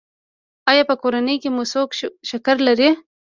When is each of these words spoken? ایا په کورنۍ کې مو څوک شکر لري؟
ایا 0.69 0.83
په 0.89 0.95
کورنۍ 1.01 1.35
کې 1.41 1.49
مو 1.55 1.63
څوک 1.71 1.89
شکر 2.29 2.55
لري؟ 2.67 2.89